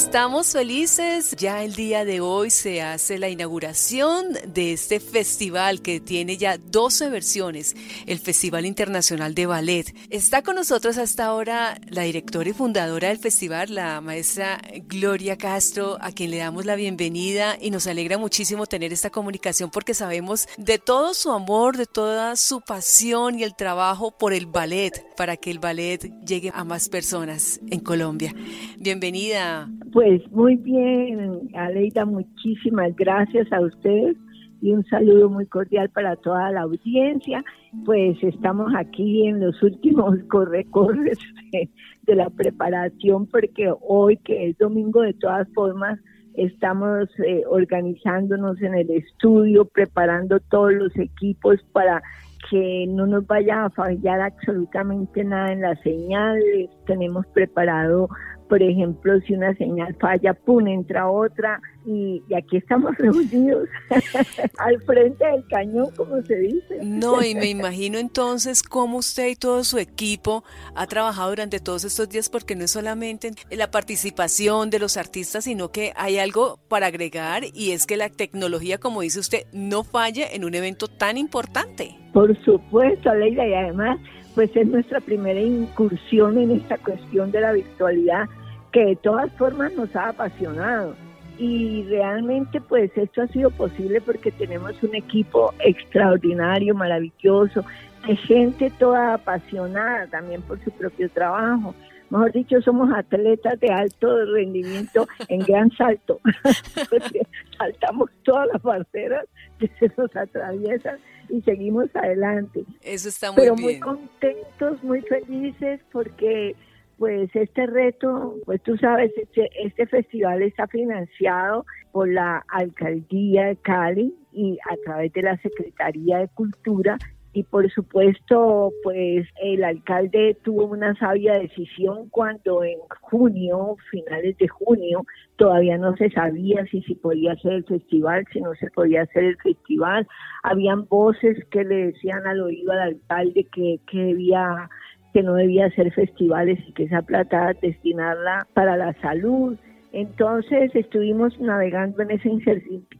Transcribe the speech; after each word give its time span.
Estamos 0.00 0.52
felices, 0.52 1.36
ya 1.36 1.62
el 1.62 1.74
día 1.74 2.06
de 2.06 2.22
hoy 2.22 2.50
se 2.50 2.80
hace 2.80 3.18
la 3.18 3.28
inauguración 3.28 4.32
de 4.46 4.72
este 4.72 4.98
festival 4.98 5.82
que 5.82 6.00
tiene 6.00 6.38
ya 6.38 6.56
12 6.56 7.10
versiones, 7.10 7.76
el 8.06 8.18
Festival 8.18 8.64
Internacional 8.64 9.34
de 9.34 9.44
Ballet. 9.44 9.94
Está 10.08 10.42
con 10.42 10.56
nosotros 10.56 10.96
hasta 10.96 11.26
ahora 11.26 11.78
la 11.86 12.02
directora 12.02 12.48
y 12.48 12.54
fundadora 12.54 13.08
del 13.08 13.18
festival, 13.18 13.74
la 13.74 14.00
maestra 14.00 14.60
Gloria 14.86 15.36
Castro, 15.36 15.98
a 16.00 16.12
quien 16.12 16.30
le 16.30 16.38
damos 16.38 16.64
la 16.64 16.76
bienvenida 16.76 17.58
y 17.60 17.70
nos 17.70 17.86
alegra 17.86 18.16
muchísimo 18.16 18.64
tener 18.64 18.94
esta 18.94 19.10
comunicación 19.10 19.70
porque 19.70 19.92
sabemos 19.92 20.48
de 20.56 20.78
todo 20.78 21.12
su 21.12 21.30
amor, 21.30 21.76
de 21.76 21.86
toda 21.86 22.36
su 22.36 22.62
pasión 22.62 23.38
y 23.38 23.44
el 23.44 23.54
trabajo 23.54 24.16
por 24.16 24.32
el 24.32 24.46
ballet, 24.46 25.04
para 25.14 25.36
que 25.36 25.50
el 25.50 25.58
ballet 25.58 26.10
llegue 26.24 26.50
a 26.54 26.64
más 26.64 26.88
personas 26.88 27.60
en 27.70 27.80
Colombia. 27.80 28.34
Bienvenida. 28.78 29.68
Pues 29.92 30.22
muy 30.30 30.54
bien, 30.56 31.50
Aleida, 31.54 32.04
muchísimas 32.04 32.94
gracias 32.94 33.52
a 33.52 33.60
ustedes 33.60 34.16
y 34.60 34.72
un 34.72 34.84
saludo 34.84 35.28
muy 35.28 35.46
cordial 35.46 35.88
para 35.90 36.14
toda 36.16 36.52
la 36.52 36.62
audiencia. 36.62 37.42
Pues 37.84 38.16
estamos 38.22 38.72
aquí 38.76 39.26
en 39.26 39.40
los 39.40 39.60
últimos 39.62 40.16
corre-corres 40.30 41.18
de, 41.52 42.14
la 42.14 42.30
preparación 42.30 43.26
porque 43.26 43.72
hoy, 43.80 44.16
que 44.18 44.48
es 44.48 44.58
domingo, 44.58 45.02
de 45.02 45.14
todas 45.14 45.48
formas, 45.54 45.98
estamos 46.34 47.08
eh, 47.26 47.42
organizándonos 47.48 48.60
en 48.62 48.74
el 48.74 48.90
estudio, 48.90 49.64
preparando 49.64 50.38
todos 50.50 50.72
los 50.72 50.96
equipos 50.96 51.60
para 51.72 52.00
que 52.48 52.86
no 52.88 53.06
nos 53.06 53.26
vaya 53.26 53.64
a 53.64 53.70
fallar 53.70 54.20
absolutamente 54.20 55.24
nada 55.24 55.52
en 55.52 55.62
las 55.62 55.80
señales. 55.80 56.70
Tenemos 56.86 57.26
preparado 57.28 58.08
por 58.50 58.60
ejemplo, 58.64 59.12
si 59.20 59.34
una 59.34 59.54
señal 59.54 59.94
falla, 60.00 60.34
¡pum!, 60.34 60.66
entra 60.66 61.08
otra 61.08 61.62
y, 61.86 62.20
aquí 62.36 62.56
estamos 62.56 62.94
reunidos 62.98 63.68
al 64.58 64.82
frente 64.82 65.24
del 65.24 65.46
cañón, 65.46 65.86
como 65.96 66.20
se 66.22 66.34
dice. 66.36 66.80
No, 66.82 67.22
y 67.22 67.36
me 67.36 67.46
imagino 67.46 67.98
entonces 67.98 68.64
cómo 68.64 68.98
usted 68.98 69.28
y 69.28 69.36
todo 69.36 69.62
su 69.62 69.78
equipo 69.78 70.42
ha 70.74 70.88
trabajado 70.88 71.30
durante 71.30 71.60
todos 71.60 71.84
estos 71.84 72.08
días, 72.08 72.28
porque 72.28 72.56
no 72.56 72.64
es 72.64 72.72
solamente 72.72 73.30
la 73.52 73.70
participación 73.70 74.68
de 74.68 74.80
los 74.80 74.96
artistas, 74.96 75.44
sino 75.44 75.70
que 75.70 75.92
hay 75.94 76.18
algo 76.18 76.58
para 76.68 76.86
agregar 76.86 77.44
y 77.54 77.70
es 77.70 77.86
que 77.86 77.96
la 77.96 78.08
tecnología, 78.08 78.78
como 78.78 79.02
dice 79.02 79.20
usted, 79.20 79.46
no 79.52 79.84
falle 79.84 80.34
en 80.34 80.44
un 80.44 80.56
evento 80.56 80.88
tan 80.88 81.16
importante. 81.16 81.96
Por 82.12 82.36
supuesto, 82.44 83.14
Leila, 83.14 83.46
y 83.46 83.54
además 83.54 84.00
pues 84.34 84.54
es 84.56 84.66
nuestra 84.66 85.00
primera 85.00 85.40
incursión 85.40 86.38
en 86.38 86.52
esta 86.52 86.78
cuestión 86.78 87.30
de 87.30 87.40
la 87.40 87.52
virtualidad 87.52 88.28
que 88.72 88.84
de 88.84 88.96
todas 88.96 89.32
formas 89.32 89.72
nos 89.74 89.94
ha 89.96 90.08
apasionado. 90.10 90.94
Y 91.38 91.84
realmente 91.88 92.60
pues 92.60 92.90
esto 92.96 93.22
ha 93.22 93.26
sido 93.28 93.50
posible 93.50 94.00
porque 94.00 94.30
tenemos 94.30 94.82
un 94.82 94.94
equipo 94.94 95.54
extraordinario, 95.60 96.74
maravilloso, 96.74 97.64
de 98.06 98.16
gente 98.16 98.70
toda 98.78 99.14
apasionada 99.14 100.06
también 100.08 100.42
por 100.42 100.62
su 100.62 100.70
propio 100.70 101.08
trabajo. 101.10 101.74
Mejor 102.10 102.32
dicho, 102.32 102.60
somos 102.60 102.90
atletas 102.92 103.58
de 103.60 103.68
alto 103.70 104.24
rendimiento 104.26 105.06
en 105.28 105.40
gran 105.40 105.70
salto. 105.78 106.20
Saltamos 107.58 108.10
todas 108.24 108.48
las 108.52 108.62
barreras 108.62 109.26
que 109.58 109.68
se 109.78 109.92
nos 109.96 110.14
atraviesan 110.16 110.98
y 111.28 111.40
seguimos 111.42 111.88
adelante. 111.94 112.64
Eso 112.82 113.08
está 113.08 113.30
muy 113.30 113.40
Pero 113.42 113.54
bien. 113.54 113.64
muy 113.64 113.80
contentos, 113.80 114.82
muy 114.82 115.00
felices 115.02 115.80
porque 115.92 116.56
pues 117.00 117.34
este 117.34 117.66
reto, 117.66 118.34
pues 118.44 118.62
tú 118.62 118.76
sabes, 118.76 119.10
este, 119.16 119.48
este 119.64 119.86
festival 119.86 120.42
está 120.42 120.66
financiado 120.66 121.64
por 121.92 122.12
la 122.12 122.44
Alcaldía 122.48 123.46
de 123.46 123.56
Cali 123.56 124.14
y 124.32 124.58
a 124.70 124.76
través 124.84 125.10
de 125.14 125.22
la 125.22 125.38
Secretaría 125.38 126.18
de 126.18 126.28
Cultura 126.28 126.98
y 127.32 127.44
por 127.44 127.70
supuesto, 127.70 128.72
pues 128.82 129.26
el 129.40 129.62
alcalde 129.62 130.36
tuvo 130.42 130.64
una 130.66 130.94
sabia 130.96 131.34
decisión 131.34 132.08
cuando 132.10 132.64
en 132.64 132.78
junio, 133.00 133.76
finales 133.90 134.36
de 134.38 134.48
junio, 134.48 135.04
todavía 135.36 135.78
no 135.78 135.96
se 135.96 136.10
sabía 136.10 136.66
si 136.66 136.82
se 136.82 136.96
podía 136.96 137.32
hacer 137.32 137.52
el 137.52 137.64
festival, 137.64 138.24
si 138.32 138.40
no 138.40 138.54
se 138.56 138.68
podía 138.72 139.02
hacer 139.02 139.24
el 139.24 139.36
festival. 139.36 140.08
Habían 140.42 140.86
voces 140.88 141.38
que 141.50 141.62
le 141.62 141.92
decían 141.92 142.26
al 142.26 142.40
oído 142.40 142.72
al 142.72 142.80
alcalde 142.80 143.46
que, 143.52 143.78
que 143.88 143.98
debía 143.98 144.68
que 145.12 145.22
no 145.22 145.34
debía 145.34 145.66
hacer 145.66 145.92
festivales 145.92 146.58
y 146.66 146.72
que 146.72 146.84
esa 146.84 147.02
plata 147.02 147.52
destinarla 147.60 148.46
para 148.54 148.76
la 148.76 148.92
salud. 149.00 149.56
Entonces 149.92 150.70
estuvimos 150.74 151.38
navegando 151.40 152.02
en 152.02 152.12
esa 152.12 152.28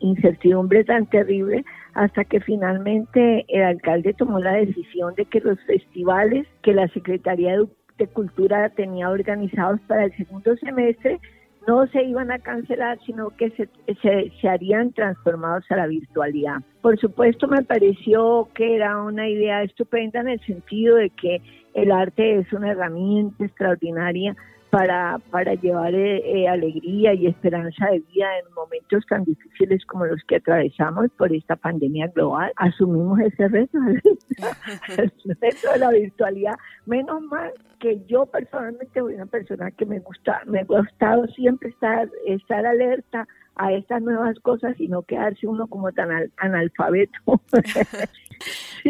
incertidumbre 0.01 0.85
tan 0.85 1.07
terrible 1.07 1.65
hasta 1.95 2.25
que 2.25 2.41
finalmente 2.41 3.45
el 3.49 3.63
alcalde 3.63 4.13
tomó 4.15 4.41
la 4.41 4.55
decisión 4.55 5.15
de 5.15 5.25
que 5.27 5.41
los 5.41 5.59
festivales 5.67 6.47
que 6.63 6.75
la 6.75 6.89
Secretaría 6.89 7.57
de 7.99 8.07
Cultura 8.09 8.71
tenía 8.71 9.09
organizados 9.09 9.81
para 9.83 10.07
el 10.07 10.17
segundo 10.17 10.57
semestre 10.57 11.21
no 11.69 11.87
se 11.89 12.03
iban 12.03 12.31
a 12.31 12.39
cancelar, 12.39 12.99
sino 13.05 13.31
que 13.31 13.51
se, 13.51 13.69
se, 14.03 14.33
se, 14.41 14.49
harían 14.49 14.93
transformados 14.93 15.65
a 15.71 15.77
la 15.77 15.87
virtualidad. 15.87 16.57
Por 16.81 16.99
supuesto, 16.99 17.47
me 17.49 17.63
pareció 17.63 18.49
que 18.55 18.77
era 18.77 19.03
una 19.03 19.29
idea 19.29 19.63
estupenda 19.63 20.21
en 20.21 20.29
el 20.29 20.41
sentido 20.41 20.97
de 20.97 21.11
que 21.11 21.43
el 21.75 21.93
arte 21.93 22.39
es 22.39 22.53
una 22.53 22.73
herramienta 22.73 23.45
extraordinaria 23.45 24.37
para, 24.71 25.19
para 25.31 25.55
llevar 25.55 25.95
eh, 25.95 26.23
eh, 26.25 26.49
alegría 26.49 27.13
y 27.13 27.27
esperanza 27.27 27.87
de 27.87 27.99
vida 28.01 28.27
en 28.39 28.55
momentos 28.55 29.05
tan 29.09 29.25
difíciles 29.25 29.85
como 29.85 30.07
los 30.07 30.23
que 30.29 30.37
atravesamos 30.37 31.11
por 31.19 31.33
esta 31.33 31.57
pandemia 31.57 32.07
global. 32.15 32.53
Asumimos 32.57 33.19
ese 33.21 33.49
reto, 33.49 33.79
el 34.97 35.13
reto 35.41 35.73
de 35.73 35.79
la 35.79 35.91
virtualidad. 35.91 36.55
Menos 36.87 37.21
mal 37.23 37.53
que 37.81 38.01
yo 38.07 38.27
personalmente 38.27 39.01
soy 39.01 39.15
una 39.15 39.27
persona 39.27 39.73
que 39.73 39.87
me 39.87 39.99
gusta, 39.99 40.43
me 40.47 40.61
ha 40.61 40.65
gustado 40.65 41.27
siempre 41.29 41.71
estar, 41.71 42.09
estar 42.27 42.65
alerta 42.65 43.27
a 43.61 43.75
estas 43.75 44.01
nuevas 44.01 44.39
cosas 44.41 44.75
y 44.81 44.89
no 44.89 45.03
quedarse 45.03 45.47
uno 45.47 45.67
como 45.67 45.93
tan 45.93 46.09
analfabeto. 46.39 47.19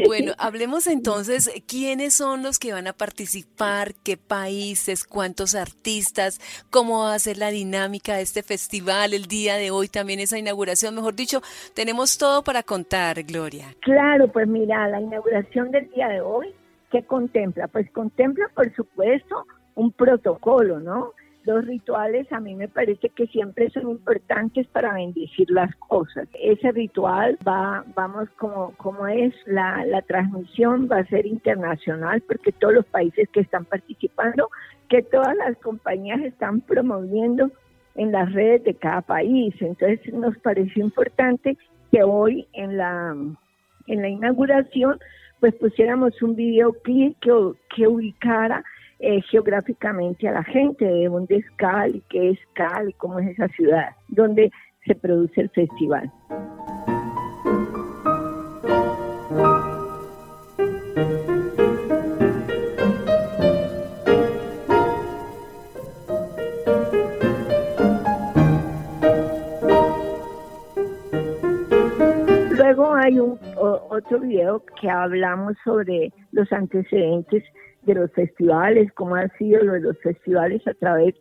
Bueno, 0.06 0.30
hablemos 0.38 0.86
entonces, 0.86 1.50
¿quiénes 1.66 2.14
son 2.14 2.44
los 2.44 2.60
que 2.60 2.72
van 2.72 2.86
a 2.86 2.92
participar? 2.92 3.94
¿Qué 4.04 4.16
países? 4.16 5.02
¿Cuántos 5.02 5.56
artistas? 5.56 6.38
¿Cómo 6.70 7.00
va 7.00 7.14
a 7.14 7.18
ser 7.18 7.36
la 7.36 7.50
dinámica 7.50 8.14
de 8.14 8.22
este 8.22 8.44
festival 8.44 9.12
el 9.12 9.26
día 9.26 9.56
de 9.56 9.72
hoy? 9.72 9.88
También 9.88 10.20
esa 10.20 10.38
inauguración, 10.38 10.94
mejor 10.94 11.16
dicho, 11.16 11.40
tenemos 11.74 12.16
todo 12.16 12.44
para 12.44 12.62
contar, 12.62 13.24
Gloria. 13.24 13.74
Claro, 13.80 14.28
pues 14.28 14.46
mira, 14.46 14.86
la 14.86 15.00
inauguración 15.00 15.72
del 15.72 15.90
día 15.90 16.06
de 16.06 16.20
hoy, 16.20 16.54
¿qué 16.92 17.02
contempla? 17.02 17.66
Pues 17.66 17.90
contempla, 17.90 18.48
por 18.54 18.72
supuesto, 18.76 19.46
un 19.74 19.90
protocolo, 19.90 20.78
¿no? 20.78 21.12
Los 21.44 21.64
rituales 21.64 22.30
a 22.32 22.40
mí 22.40 22.54
me 22.54 22.68
parece 22.68 23.08
que 23.08 23.26
siempre 23.26 23.70
son 23.70 23.90
importantes 23.90 24.66
para 24.68 24.92
bendecir 24.92 25.50
las 25.50 25.74
cosas. 25.76 26.28
Ese 26.34 26.70
ritual 26.72 27.38
va, 27.46 27.82
vamos, 27.94 28.28
como, 28.38 28.72
como 28.76 29.06
es 29.06 29.34
la, 29.46 29.84
la 29.86 30.02
transmisión, 30.02 30.88
va 30.90 30.98
a 30.98 31.06
ser 31.06 31.24
internacional 31.26 32.20
porque 32.22 32.52
todos 32.52 32.74
los 32.74 32.86
países 32.86 33.28
que 33.30 33.40
están 33.40 33.64
participando, 33.64 34.50
que 34.88 35.02
todas 35.02 35.34
las 35.36 35.56
compañías 35.58 36.20
están 36.20 36.60
promoviendo 36.60 37.50
en 37.94 38.12
las 38.12 38.32
redes 38.32 38.64
de 38.64 38.74
cada 38.74 39.00
país. 39.00 39.54
Entonces 39.60 40.00
nos 40.12 40.36
pareció 40.38 40.84
importante 40.84 41.56
que 41.90 42.02
hoy 42.02 42.46
en 42.52 42.76
la, 42.76 43.16
en 43.86 44.02
la 44.02 44.08
inauguración 44.08 44.98
pues 45.40 45.54
pusiéramos 45.54 46.20
un 46.22 46.36
videoclip 46.36 47.18
que, 47.20 47.32
que 47.74 47.88
ubicara 47.88 48.62
eh, 49.02 49.22
geográficamente 49.30 50.28
a 50.28 50.32
la 50.32 50.44
gente 50.44 50.84
de 50.84 51.08
dónde 51.08 51.36
es 51.36 51.50
Cali, 51.56 52.02
qué 52.10 52.30
es 52.30 52.38
Cali, 52.52 52.92
cómo 52.94 53.18
es 53.18 53.30
esa 53.30 53.48
ciudad, 53.48 53.96
donde 54.08 54.52
se 54.86 54.94
produce 54.94 55.40
el 55.40 55.50
festival. 55.50 56.12
Luego 72.56 72.94
hay 72.94 73.18
un 73.18 73.38
otro 73.56 74.20
video 74.20 74.62
que 74.80 74.90
hablamos 74.90 75.56
sobre 75.64 76.12
los 76.32 76.52
antecedentes 76.52 77.42
de 77.82 77.94
los 77.94 78.12
festivales, 78.12 78.92
cómo 78.92 79.14
han 79.14 79.30
sido 79.38 79.62
lo 79.62 79.72
de 79.74 79.80
los 79.80 79.98
festivales 80.00 80.66
a 80.66 80.74
través 80.74 81.14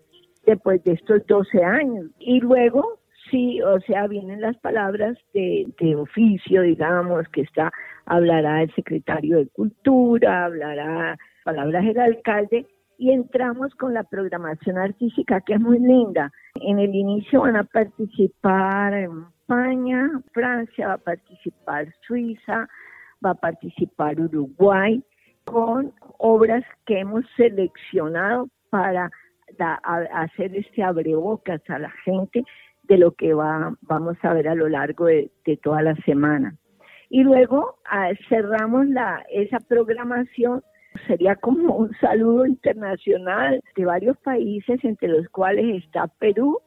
después 0.46 0.84
de 0.84 0.94
estos 0.94 1.26
12 1.28 1.64
años. 1.64 2.08
Y 2.20 2.40
luego, 2.40 3.00
sí, 3.30 3.62
o 3.62 3.80
sea, 3.82 4.08
vienen 4.08 4.42
las 4.42 4.58
palabras 4.58 5.18
de, 5.34 5.68
de 5.80 5.96
oficio, 5.96 6.62
digamos, 6.62 7.28
que 7.30 7.42
está, 7.42 7.72
hablará 8.06 8.64
el 8.64 8.74
secretario 8.74 9.38
de 9.38 9.48
Cultura, 9.48 10.46
hablará 10.46 11.18
palabras 11.44 11.86
del 11.86 12.00
alcalde, 12.00 12.66
y 12.98 13.12
entramos 13.12 13.74
con 13.76 13.94
la 13.94 14.04
programación 14.04 14.78
artística 14.78 15.40
que 15.40 15.54
es 15.54 15.60
muy 15.62 15.80
linda. 15.80 16.32
En 16.56 16.80
el 16.80 16.94
inicio 16.94 17.42
van 17.42 17.56
a 17.56 17.64
participar 17.64 18.94
España, 18.94 20.22
Francia, 20.34 20.90
va 20.90 20.94
a 20.96 20.98
participar 20.98 21.88
Suiza, 22.06 22.68
va 23.26 23.32
a 23.32 23.36
participar 23.36 24.20
Uruguay 24.20 25.02
con 25.52 25.94
obras 26.18 26.64
que 26.86 27.00
hemos 27.00 27.26
seleccionado 27.36 28.50
para 28.70 29.10
hacer 30.14 30.56
este 30.56 30.84
abrebocas 30.84 31.62
a 31.70 31.80
la 31.80 31.92
gente 32.06 32.44
de 32.84 32.98
lo 32.98 33.12
que 33.14 33.34
va, 33.34 33.74
vamos 33.82 34.18
a 34.24 34.34
ver 34.34 34.48
a 34.48 34.56
lo 34.56 34.70
largo 34.70 35.06
de, 35.06 35.32
toda 35.62 35.82
la 35.82 35.96
semana. 36.06 36.56
Y 37.10 37.24
luego 37.24 37.80
ah, 37.86 38.12
cerramos 38.30 38.88
la, 38.88 39.26
esa 39.32 39.60
programación, 39.60 40.64
sería 41.08 41.36
como 41.36 41.76
un 41.76 41.92
saludo 42.00 42.46
internacional 42.46 43.62
de 43.76 43.86
varios 43.86 44.18
países, 44.18 44.84
entre 44.84 45.08
los 45.08 45.28
cuales 45.30 45.84
está 45.84 46.08
Perú, 46.08 46.60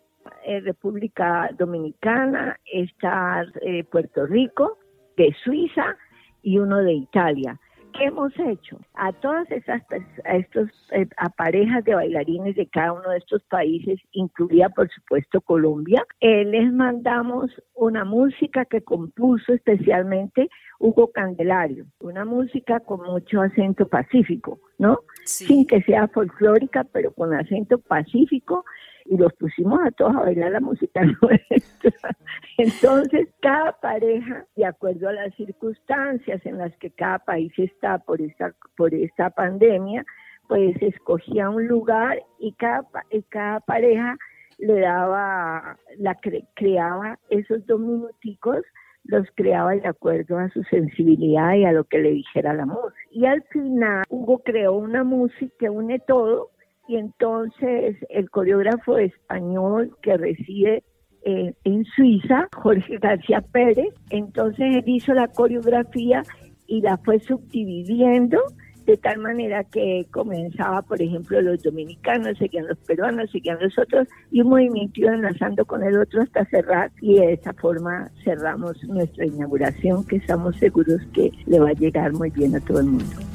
eh, 0.44 0.60
República 0.60 1.50
Dominicana, 1.56 2.58
está 2.72 3.44
eh, 3.60 3.84
Puerto 3.84 4.26
Rico, 4.26 4.78
de 5.16 5.34
Suiza 5.44 5.96
y 6.42 6.58
uno 6.58 6.78
de 6.78 6.94
Italia. 6.94 7.58
¿Qué 7.96 8.04
hemos 8.04 8.32
hecho? 8.38 8.78
A 8.94 9.12
todas 9.12 9.50
esas 9.50 9.82
a 10.24 10.36
estos 10.36 10.68
eh, 10.92 11.06
a 11.16 11.28
parejas 11.28 11.84
de 11.84 11.94
bailarines 11.94 12.56
de 12.56 12.66
cada 12.66 12.92
uno 12.94 13.10
de 13.10 13.18
estos 13.18 13.42
países, 13.44 14.00
incluida 14.12 14.68
por 14.70 14.88
supuesto 14.90 15.40
Colombia, 15.40 16.04
eh, 16.20 16.44
les 16.44 16.72
mandamos 16.72 17.50
una 17.74 18.04
música 18.04 18.64
que 18.64 18.82
compuso 18.82 19.52
especialmente 19.52 20.48
Hugo 20.78 21.12
Candelario, 21.12 21.86
una 22.00 22.24
música 22.24 22.80
con 22.80 23.02
mucho 23.02 23.40
acento 23.40 23.86
pacífico, 23.86 24.58
¿no? 24.78 25.00
Sin 25.24 25.66
que 25.66 25.82
sea 25.82 26.08
folclórica, 26.08 26.84
pero 26.84 27.12
con 27.12 27.34
acento 27.34 27.78
pacífico 27.78 28.64
y 29.04 29.16
los 29.16 29.32
pusimos 29.34 29.80
a 29.84 29.90
todos 29.90 30.16
a 30.16 30.20
bailar 30.20 30.52
la 30.52 30.60
música 30.60 31.02
nuestra. 31.22 32.16
Entonces, 32.62 33.28
cada 33.40 33.72
pareja, 33.72 34.46
de 34.54 34.64
acuerdo 34.64 35.08
a 35.08 35.12
las 35.12 35.34
circunstancias 35.34 36.40
en 36.46 36.58
las 36.58 36.72
que 36.76 36.92
cada 36.92 37.18
país 37.18 37.52
está 37.56 37.98
por 37.98 38.20
esta, 38.20 38.54
por 38.76 38.94
esta 38.94 39.30
pandemia, 39.30 40.04
pues 40.46 40.80
escogía 40.80 41.50
un 41.50 41.66
lugar 41.66 42.22
y 42.38 42.52
cada, 42.52 42.86
cada 43.30 43.58
pareja 43.60 44.16
le 44.58 44.78
daba, 44.78 45.76
la 45.98 46.16
creaba 46.54 47.18
esos 47.30 47.66
dos 47.66 47.80
minuticos, 47.80 48.60
los 49.06 49.26
creaba 49.34 49.72
de 49.72 49.88
acuerdo 49.88 50.38
a 50.38 50.48
su 50.50 50.62
sensibilidad 50.64 51.54
y 51.54 51.64
a 51.64 51.72
lo 51.72 51.82
que 51.82 51.98
le 51.98 52.12
dijera 52.12 52.54
la 52.54 52.66
música. 52.66 52.94
Y 53.10 53.26
al 53.26 53.42
final 53.50 54.04
Hugo 54.08 54.38
creó 54.44 54.74
una 54.74 55.02
música 55.02 55.52
que 55.58 55.68
une 55.68 55.98
todo 55.98 56.50
y 56.86 56.96
entonces 56.96 57.96
el 58.08 58.30
coreógrafo 58.30 58.98
español 58.98 59.96
que 60.00 60.16
reside 60.16 60.84
eh, 61.24 61.54
en 61.64 61.84
Suiza, 61.84 62.48
Jorge 62.54 62.98
García 62.98 63.40
Pérez, 63.40 63.94
entonces 64.10 64.76
él 64.76 64.84
hizo 64.86 65.12
la 65.14 65.28
coreografía 65.28 66.22
y 66.66 66.80
la 66.80 66.96
fue 66.98 67.20
subdividiendo 67.20 68.38
de 68.86 68.96
tal 68.96 69.18
manera 69.18 69.64
que 69.64 70.06
comenzaba, 70.10 70.82
por 70.82 71.00
ejemplo, 71.00 71.40
los 71.40 71.62
dominicanos, 71.62 72.38
seguían 72.38 72.66
los 72.66 72.78
peruanos, 72.78 73.30
seguían 73.30 73.58
los 73.60 73.78
otros, 73.78 74.08
y 74.30 74.40
un 74.40 74.48
movimiento 74.48 75.00
iba 75.00 75.14
enlazando 75.14 75.64
con 75.64 75.82
el 75.82 75.96
otro 75.98 76.22
hasta 76.22 76.44
cerrar, 76.46 76.90
y 77.00 77.16
de 77.16 77.34
esa 77.34 77.52
forma 77.54 78.10
cerramos 78.24 78.82
nuestra 78.84 79.26
inauguración, 79.26 80.04
que 80.04 80.16
estamos 80.16 80.56
seguros 80.56 81.00
que 81.12 81.30
le 81.46 81.60
va 81.60 81.70
a 81.70 81.74
llegar 81.74 82.12
muy 82.12 82.30
bien 82.30 82.56
a 82.56 82.60
todo 82.60 82.80
el 82.80 82.86
mundo. 82.86 83.31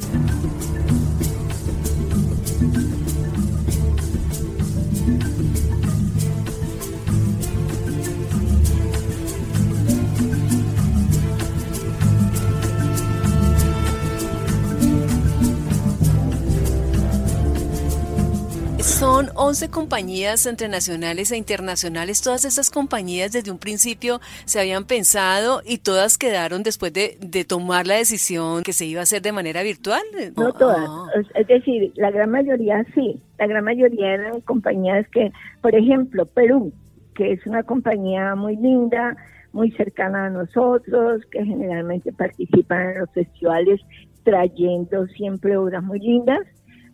Son 19.18 19.30
11 19.36 19.72
compañías 19.72 20.46
entre 20.46 20.70
nacionales 20.70 21.32
e 21.32 21.38
internacionales. 21.38 22.22
Todas 22.22 22.46
estas 22.46 22.70
compañías 22.70 23.32
desde 23.32 23.50
un 23.50 23.58
principio 23.58 24.20
se 24.46 24.60
habían 24.60 24.86
pensado 24.86 25.64
y 25.66 25.80
todas 25.80 26.20
quedaron 26.20 26.62
después 26.62 26.94
de, 26.94 27.18
tomar 27.48 27.88
la 27.88 27.96
decisión 27.96 28.62
que 28.62 28.74
se 28.74 28.86
iba 28.86 29.00
a 29.00 29.04
hacer 29.04 29.24
de 29.24 29.32
manera 29.32 29.64
virtual. 29.64 30.04
No 30.36 30.54
todas. 30.54 30.88
Es 31.34 31.48
decir, 31.48 31.94
la 31.96 32.12
gran 32.12 32.30
mayoría 32.30 32.86
sí. 32.94 33.20
La 33.40 33.48
gran 33.48 33.64
mayoría 33.64 34.14
eran 34.14 34.40
compañías 34.42 35.08
que, 35.08 35.32
por 35.64 35.74
ejemplo, 35.74 36.28
Perú, 36.28 36.72
que 37.16 37.32
es 37.32 37.44
una 37.48 37.64
compañía 37.64 38.36
muy 38.36 38.56
linda, 38.56 39.18
muy 39.52 39.72
cercana 39.72 40.28
a 40.28 40.30
nosotros, 40.30 41.24
que 41.32 41.44
generalmente 41.44 42.14
participan 42.14 42.92
en 42.92 43.00
los 43.00 43.10
festivales 43.10 43.82
trayendo 44.22 45.08
siempre 45.08 45.58
obras 45.58 45.82
muy 45.82 46.02
lindas. 46.02 46.42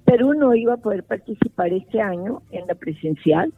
Perú 0.06 0.34
no 0.34 0.54
iba 0.54 0.74
a 0.74 0.78
poder 0.78 1.04
participar 1.04 1.74
este 1.74 2.02
año 2.02 2.42
en 2.52 2.68
la 2.68 2.76
presencial 2.76 3.54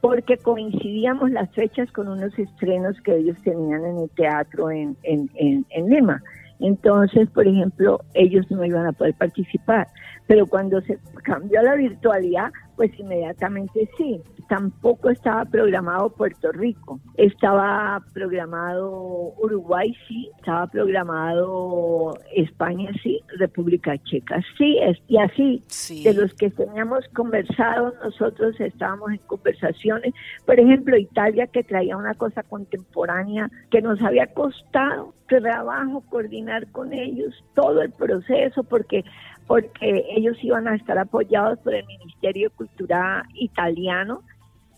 porque 0.00 0.36
coincidíamos 0.38 1.30
las 1.30 1.50
fechas 1.50 1.90
con 1.92 2.08
unos 2.08 2.36
estrenos 2.38 3.00
que 3.02 3.16
ellos 3.16 3.36
tenían 3.42 3.84
en 3.84 3.98
el 3.98 4.10
teatro 4.10 4.70
en, 4.70 4.96
en, 5.02 5.28
en, 5.34 5.88
Lima. 5.88 6.22
Entonces, 6.60 7.28
por 7.30 7.46
ejemplo, 7.46 8.00
ellos 8.14 8.48
no 8.50 8.64
iban 8.64 8.86
a 8.86 8.92
poder 8.92 9.14
participar. 9.14 9.88
Pero 10.26 10.46
cuando 10.46 10.80
se 10.82 10.98
cambió 11.24 11.60
a 11.60 11.64
la 11.64 11.74
virtualidad, 11.74 12.52
pues 12.78 12.96
inmediatamente 12.96 13.90
sí. 13.98 14.22
Tampoco 14.48 15.10
estaba 15.10 15.44
programado 15.44 16.10
Puerto 16.10 16.52
Rico, 16.52 17.00
estaba 17.16 18.00
programado 18.14 19.34
Uruguay, 19.36 19.94
sí, 20.06 20.30
estaba 20.38 20.68
programado 20.68 22.16
España, 22.34 22.90
sí, 23.02 23.20
República 23.36 23.98
Checa, 24.04 24.40
sí, 24.56 24.78
y 25.08 25.18
así, 25.18 25.62
de 26.02 26.14
los 26.14 26.32
que 26.34 26.50
teníamos 26.50 27.04
conversado, 27.08 27.92
nosotros 28.02 28.58
estábamos 28.60 29.10
en 29.10 29.18
conversaciones, 29.26 30.14
por 30.46 30.58
ejemplo, 30.58 30.96
Italia 30.96 31.48
que 31.48 31.64
traía 31.64 31.96
una 31.96 32.14
cosa 32.14 32.42
contemporánea 32.44 33.50
que 33.70 33.82
nos 33.82 34.00
había 34.00 34.28
costado 34.28 35.12
trabajo 35.28 36.02
coordinar 36.08 36.66
con 36.72 36.92
ellos 36.92 37.34
todo 37.54 37.82
el 37.82 37.90
proceso, 37.90 38.64
porque 38.64 39.04
porque 39.48 40.04
ellos 40.14 40.36
iban 40.44 40.68
a 40.68 40.76
estar 40.76 40.98
apoyados 40.98 41.58
por 41.60 41.74
el 41.74 41.84
Ministerio 41.86 42.50
de 42.50 42.54
Cultura 42.54 43.26
italiano, 43.34 44.22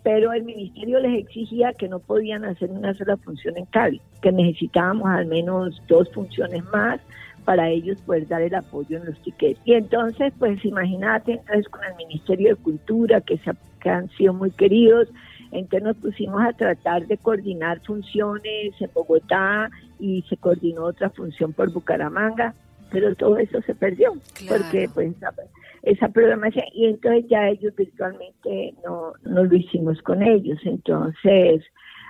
pero 0.05 0.33
el 0.33 0.45
ministerio 0.45 1.01
les 1.01 1.19
exigía 1.19 1.75
que 1.75 1.89
no 1.89 1.99
podían 1.99 2.45
hacer 2.45 2.71
una 2.71 2.95
sola 2.95 3.17
función 3.19 3.59
en 3.59 3.67
Cali, 3.67 4.01
que 4.23 4.33
necesitábamos 4.33 5.11
al 5.11 5.27
menos 5.27 5.83
dos 5.89 6.09
funciones 6.13 6.65
más 6.73 7.01
para 7.45 7.69
ellos 7.69 8.01
poder 8.03 8.29
dar 8.29 8.43
el 8.43 8.55
apoyo 8.55 8.97
en 8.97 9.07
los 9.07 9.21
tickets. 9.23 9.61
Y 9.65 9.75
entonces, 9.75 10.33
pues 10.39 10.65
imagínate, 10.65 11.33
entonces 11.33 11.69
con 11.69 11.85
el 11.85 11.97
Ministerio 11.97 12.51
de 12.51 12.63
Cultura, 12.63 13.21
que, 13.21 13.39
se, 13.39 13.51
que 13.81 13.91
han 13.91 14.09
sido 14.11 14.33
muy 14.33 14.53
queridos, 14.53 15.09
entonces 15.51 15.83
nos 15.83 15.97
pusimos 15.97 16.41
a 16.43 16.53
tratar 16.53 17.09
de 17.09 17.19
coordinar 17.19 17.81
funciones 17.81 18.73
en 18.79 18.91
Bogotá 18.95 19.69
y 19.99 20.23
se 20.29 20.37
coordinó 20.37 20.85
otra 20.85 21.11
función 21.11 21.53
por 21.53 21.73
Bucaramanga 21.73 22.55
pero 22.91 23.15
todo 23.15 23.39
eso 23.39 23.61
se 23.63 23.75
perdió 23.75 24.13
porque 24.49 24.89
pues 24.93 25.15
esa, 25.83 26.09
programación 26.09 26.65
y 26.73 26.87
entonces 26.87 27.25
ya 27.29 27.49
ellos 27.49 27.75
virtualmente 27.77 28.75
no, 28.85 29.13
no 29.25 29.45
lo 29.45 29.57
hicimos 29.57 30.01
con 30.03 30.23
ellos. 30.23 30.59
Entonces 30.65 31.65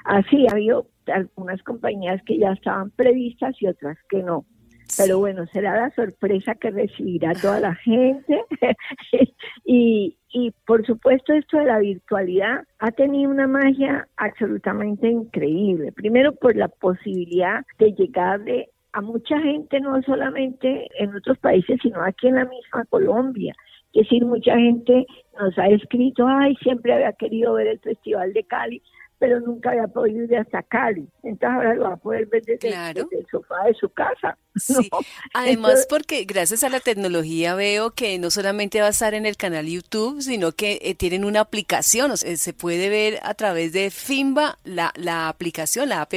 así 0.04 0.46
ha 0.48 0.52
habido 0.52 0.86
algunas 1.06 1.62
compañías 1.62 2.22
que 2.24 2.38
ya 2.38 2.52
estaban 2.52 2.90
previstas 2.90 3.54
y 3.60 3.66
otras 3.66 3.98
que 4.08 4.22
no. 4.22 4.44
Pero 4.96 5.18
bueno 5.18 5.46
será 5.52 5.76
la 5.76 5.94
sorpresa 5.94 6.56
que 6.56 6.70
recibirá 6.70 7.32
toda 7.34 7.60
la 7.60 7.74
gente. 7.74 8.44
Y, 9.64 10.16
y 10.32 10.52
por 10.66 10.84
supuesto 10.84 11.32
esto 11.32 11.58
de 11.58 11.66
la 11.66 11.78
virtualidad 11.78 12.64
ha 12.80 12.90
tenido 12.90 13.30
una 13.30 13.46
magia 13.46 14.08
absolutamente 14.16 15.08
increíble. 15.08 15.92
Primero 15.92 16.34
por 16.34 16.56
la 16.56 16.66
posibilidad 16.66 17.64
de 17.78 17.92
llegarle 17.92 18.70
a 18.92 19.00
mucha 19.00 19.38
gente, 19.40 19.80
no 19.80 20.02
solamente 20.02 20.88
en 20.98 21.14
otros 21.14 21.38
países, 21.38 21.78
sino 21.82 22.02
aquí 22.02 22.28
en 22.28 22.36
la 22.36 22.44
misma 22.44 22.84
Colombia. 22.86 23.54
Es 23.92 24.02
decir, 24.04 24.24
mucha 24.24 24.56
gente 24.56 25.06
nos 25.38 25.56
ha 25.58 25.68
escrito, 25.68 26.26
ay, 26.26 26.54
siempre 26.56 26.92
había 26.92 27.12
querido 27.12 27.54
ver 27.54 27.66
el 27.66 27.80
Festival 27.80 28.32
de 28.32 28.44
Cali, 28.44 28.82
pero 29.18 29.38
nunca 29.40 29.70
había 29.70 29.86
podido 29.86 30.24
ir 30.24 30.36
hasta 30.36 30.62
Cali. 30.62 31.06
Entonces 31.22 31.50
ahora 31.50 31.74
lo 31.74 31.82
va 31.82 31.92
a 31.94 31.96
poder 31.96 32.26
ver 32.26 32.42
desde, 32.42 32.68
el 32.68 33.26
sofá 33.30 33.64
de 33.66 33.74
su 33.74 33.88
casa. 33.90 34.38
Además, 35.34 35.86
porque 35.88 36.24
gracias 36.24 36.64
a 36.64 36.70
la 36.70 36.80
tecnología 36.80 37.54
veo 37.54 37.90
que 37.90 38.18
no 38.18 38.30
solamente 38.30 38.80
va 38.80 38.86
a 38.86 38.90
estar 38.90 39.12
en 39.14 39.26
el 39.26 39.36
canal 39.36 39.66
YouTube, 39.66 40.22
sino 40.22 40.52
que 40.52 40.78
eh, 40.82 40.94
tienen 40.94 41.24
una 41.24 41.40
aplicación, 41.40 42.10
o 42.12 42.16
sea, 42.16 42.34
se 42.36 42.52
puede 42.54 42.88
ver 42.88 43.18
a 43.22 43.34
través 43.34 43.72
de 43.72 43.90
Fimba 43.90 44.56
la, 44.64 44.92
la 44.96 45.28
aplicación, 45.28 45.90
la 45.90 46.00
app. 46.00 46.14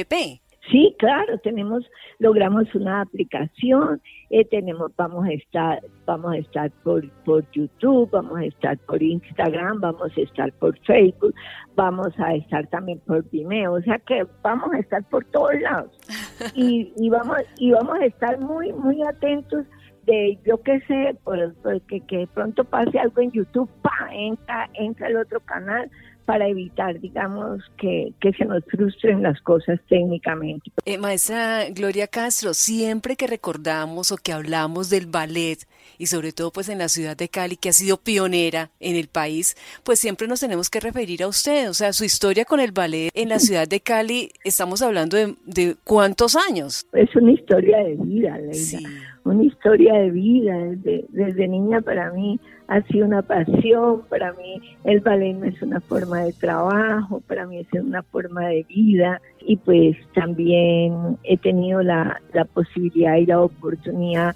Sí, 0.70 0.94
claro, 0.98 1.38
tenemos, 1.38 1.84
logramos 2.18 2.74
una 2.74 3.02
aplicación, 3.02 4.00
eh, 4.30 4.46
tenemos, 4.46 4.92
vamos 4.96 5.26
a 5.26 5.32
estar, 5.32 5.80
vamos 6.06 6.32
a 6.32 6.38
estar 6.38 6.70
por, 6.82 7.06
por 7.24 7.44
YouTube, 7.52 8.10
vamos 8.10 8.38
a 8.38 8.44
estar 8.44 8.78
por 8.78 9.02
Instagram, 9.02 9.80
vamos 9.80 10.10
a 10.16 10.20
estar 10.20 10.50
por 10.54 10.78
Facebook, 10.80 11.34
vamos 11.76 12.08
a 12.18 12.34
estar 12.34 12.66
también 12.68 12.98
por 13.00 13.28
Vimeo, 13.30 13.74
o 13.74 13.82
sea 13.82 13.98
que 13.98 14.26
vamos 14.42 14.72
a 14.72 14.78
estar 14.78 15.04
por 15.04 15.24
todos 15.26 15.60
lados. 15.60 15.90
Y, 16.54 16.92
y 16.96 17.08
vamos 17.10 17.38
y 17.58 17.70
vamos 17.70 17.96
a 18.00 18.06
estar 18.06 18.40
muy 18.40 18.72
muy 18.72 19.00
atentos 19.02 19.64
de 20.04 20.38
yo 20.44 20.60
qué 20.62 20.80
sé, 20.80 21.16
por, 21.24 21.54
porque 21.62 22.00
que 22.00 22.26
pronto 22.34 22.64
pase 22.64 22.98
algo 22.98 23.20
en 23.20 23.30
YouTube, 23.30 23.70
pa, 23.82 24.08
entra, 24.12 24.68
entra 24.74 25.08
el 25.08 25.16
otro 25.16 25.40
canal, 25.40 25.90
para 26.24 26.48
evitar, 26.48 27.00
digamos, 27.00 27.62
que, 27.76 28.12
se 28.36 28.44
nos 28.44 28.64
frustren 28.64 29.22
las 29.22 29.40
cosas 29.42 29.78
técnicamente. 29.88 30.70
Eh, 30.84 30.98
maestra 30.98 31.68
Gloria 31.70 32.06
Castro, 32.06 32.54
siempre 32.54 33.16
que 33.16 33.26
recordamos 33.26 34.12
o 34.12 34.16
que 34.16 34.32
hablamos 34.32 34.90
del 34.90 35.06
ballet, 35.06 35.58
y 35.98 36.06
sobre 36.06 36.32
todo 36.32 36.50
pues 36.50 36.68
en 36.68 36.78
la 36.78 36.88
ciudad 36.88 37.16
de 37.16 37.28
Cali, 37.28 37.56
que 37.56 37.68
ha 37.68 37.72
sido 37.72 37.98
pionera 37.98 38.70
en 38.80 38.96
el 38.96 39.08
país, 39.08 39.56
pues 39.84 39.98
siempre 39.98 40.26
nos 40.26 40.40
tenemos 40.40 40.70
que 40.70 40.80
referir 40.80 41.22
a 41.22 41.28
usted, 41.28 41.68
o 41.68 41.74
sea, 41.74 41.92
su 41.92 42.04
historia 42.04 42.44
con 42.44 42.60
el 42.60 42.72
ballet 42.72 43.10
en 43.14 43.28
la 43.28 43.38
ciudad 43.38 43.68
de 43.68 43.80
Cali, 43.80 44.30
estamos 44.44 44.82
hablando 44.82 45.16
de, 45.16 45.76
cuántos 45.84 46.36
años. 46.36 46.86
Es 46.92 47.14
una 47.16 47.32
historia 47.32 47.78
de 47.78 47.96
vida, 47.96 48.38
Leila. 48.38 49.13
Una 49.24 49.42
historia 49.42 49.94
de 49.94 50.10
vida, 50.10 50.54
desde, 50.58 51.06
desde 51.08 51.48
niña 51.48 51.80
para 51.80 52.10
mí 52.12 52.38
ha 52.68 52.82
sido 52.82 53.06
una 53.06 53.22
pasión, 53.22 54.02
para 54.10 54.34
mí 54.34 54.60
el 54.84 55.00
ballet 55.00 55.42
es 55.44 55.62
una 55.62 55.80
forma 55.80 56.24
de 56.24 56.32
trabajo, 56.34 57.22
para 57.26 57.46
mí 57.46 57.58
es 57.58 57.72
una 57.72 58.02
forma 58.02 58.48
de 58.48 58.64
vida 58.64 59.22
y 59.40 59.56
pues 59.56 59.96
también 60.14 61.16
he 61.24 61.38
tenido 61.38 61.82
la, 61.82 62.20
la 62.34 62.44
posibilidad 62.44 63.16
y 63.16 63.24
la 63.24 63.40
oportunidad 63.40 64.34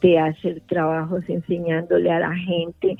de 0.00 0.20
hacer 0.20 0.60
trabajos 0.68 1.24
enseñándole 1.28 2.10
a 2.12 2.20
la 2.20 2.34
gente, 2.36 2.96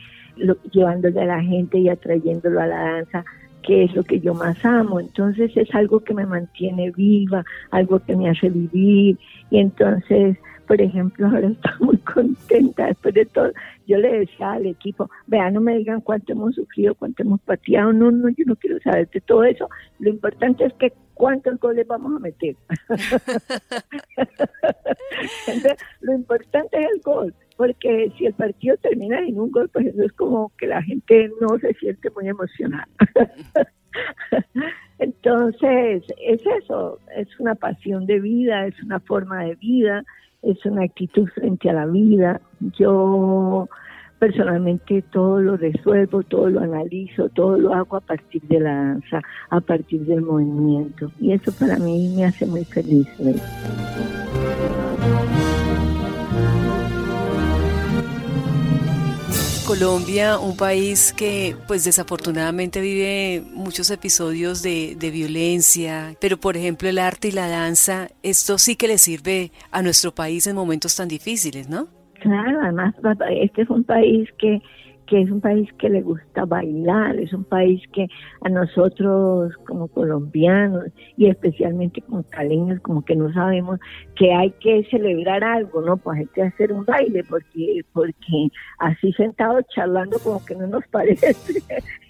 llevándole 0.73 1.21
a 1.21 1.27
la 1.27 1.41
gente 1.41 1.79
y 1.79 1.89
atrayéndolo 1.89 2.61
a 2.61 2.67
la 2.67 2.81
danza 2.81 3.25
que 3.63 3.85
es 3.85 3.95
lo 3.95 4.03
que 4.03 4.21
yo 4.21 4.35
más 4.35 4.65
amo. 4.65 5.01
Entonces 5.01 5.51
es 5.57 5.75
algo 5.75 6.01
que 6.01 6.15
me 6.15 6.27
mantiene 6.27 6.91
viva, 6.91 7.45
algo 7.71 8.01
que 8.01 8.17
me 8.17 8.29
hace 8.29 8.51
vivir. 8.51 9.19
Y 9.51 9.59
entonces 9.59 10.39
por 10.69 10.81
ejemplo, 10.83 11.27
ahora 11.27 11.49
estoy 11.49 11.73
muy 11.81 11.97
contenta 12.15 12.87
después 12.87 13.15
de 13.15 13.25
todo. 13.25 13.51
Yo 13.89 13.97
le 13.97 14.21
decía 14.21 14.53
al 14.53 14.67
equipo, 14.67 15.11
vea, 15.27 15.51
no 15.51 15.63
me 15.63 15.79
digan 15.79 16.03
cuánto 16.03 16.33
hemos 16.33 16.55
sufrido, 16.55 16.95
cuánto 16.95 17.23
hemos 17.23 17.41
pateado, 17.41 17.93
no, 17.93 18.11
no, 18.11 18.29
yo 18.29 18.45
no 18.47 18.55
quiero 18.55 18.79
saber 18.81 19.09
de 19.09 19.21
todo 19.23 19.45
eso. 19.45 19.69
Lo 19.99 20.11
importante 20.11 20.67
es 20.67 20.75
que 20.75 20.93
cuántos 21.15 21.59
goles 21.59 21.87
vamos 21.87 22.15
a 22.15 22.21
meter. 22.21 22.55
lo 26.03 26.13
importante 26.13 26.79
es 26.79 26.87
el 26.95 27.01
gol, 27.01 27.35
porque 27.57 28.13
si 28.19 28.27
el 28.27 28.35
partido 28.35 28.77
termina 28.77 29.21
en 29.21 29.41
un 29.41 29.51
gol, 29.51 29.71
pues 29.71 29.87
eso 29.87 30.05
es 30.05 30.13
como 30.13 30.53
que 30.59 30.67
la 30.67 30.83
gente 30.83 31.31
no 31.41 31.59
se 31.59 31.73
siente 31.75 32.11
muy 32.11 32.29
emocionada. 32.29 32.87
Entonces, 34.99 36.03
es 36.23 36.43
eso, 36.63 36.99
es 37.17 37.29
una 37.41 37.55
pasión 37.55 38.05
de 38.07 38.21
vida, 38.21 38.67
es 38.67 38.81
una 38.83 39.01
forma 39.01 39.45
de 39.45 39.55
vida, 39.57 40.05
es 40.43 40.65
una 40.67 40.85
actitud 40.85 41.27
frente 41.35 41.71
a 41.71 41.73
la 41.73 41.87
vida. 41.87 42.43
Yo 42.61 43.69
personalmente 44.19 45.03
todo 45.13 45.41
lo 45.41 45.57
resuelvo, 45.57 46.23
todo 46.23 46.49
lo 46.51 46.61
analizo, 46.61 47.29
todo 47.31 47.57
lo 47.57 47.73
hago 47.73 47.97
a 47.97 48.01
partir 48.01 48.43
de 48.43 48.61
la 48.61 48.75
danza, 48.75 49.23
a 49.51 49.61
partir 49.61 50.01
del 50.07 50.23
movimiento. 50.23 51.13
Y 51.21 51.33
eso 51.33 51.53
para 51.53 51.79
mí 51.79 52.13
me 52.17 52.25
hace 52.25 52.47
muy 52.47 52.65
feliz. 52.65 53.07
Colombia, 59.67 60.39
un 60.39 60.57
país 60.57 61.13
que 61.13 61.55
pues 61.67 61.85
desafortunadamente 61.85 62.81
vive 62.81 63.45
muchos 63.53 63.91
episodios 63.91 64.63
de, 64.63 64.97
de, 64.99 65.11
violencia, 65.11 66.17
pero 66.23 66.39
por 66.39 66.57
ejemplo 66.57 66.89
el 66.89 66.99
arte 66.99 67.29
y 67.29 67.33
la 67.33 67.49
danza, 67.49 68.09
esto 68.23 68.57
sí 68.57 68.77
que 68.77 68.89
le 68.89 68.97
sirve 68.97 69.53
a 69.71 69.83
nuestro 69.83 70.15
país 70.15 70.47
en 70.47 70.57
momentos 70.57 70.97
tan 70.97 71.07
difíciles, 71.07 71.69
¿no? 71.69 71.98
Claro, 72.21 72.61
además 72.63 72.95
este 73.31 73.63
es 73.63 73.71
un 73.71 73.85
país 73.85 74.29
que 74.39 74.61
que 75.09 75.23
es 75.23 75.31
un 75.31 75.41
país 75.41 75.69
que 75.79 75.89
le 75.89 76.03
gusta 76.03 76.45
bailar, 76.45 77.19
es 77.19 77.33
un 77.33 77.45
país 77.45 77.83
que 77.93 78.09
a 78.43 78.49
nosotros 78.49 79.55
como 79.67 79.89
colombianos 79.89 80.85
y 81.17 81.27
especialmente 81.27 82.03
como 82.03 82.23
caleños 82.25 82.81
como 82.81 83.03
que 83.05 83.17
no 83.17 83.33
sabemos 83.33 83.81
que 84.17 84.33
hay 84.35 84.51
que 84.61 84.85
celebrar 84.91 85.43
algo, 85.43 85.81
¿no? 85.81 85.97
Pues 85.97 86.19
hay 86.19 86.27
que 86.27 86.43
hacer 86.43 86.73
un 86.73 86.85
baile 86.85 87.25
porque 87.25 87.85
porque 87.93 88.49
así 88.79 89.13
sentados 89.15 89.65
charlando 89.75 90.19
como 90.19 90.45
que 90.45 90.55
no 90.55 90.67
nos 90.67 90.87
parece. 90.91 91.35